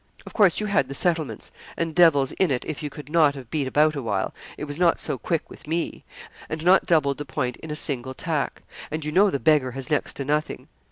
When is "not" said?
3.07-3.35, 4.79-4.99, 6.65-6.87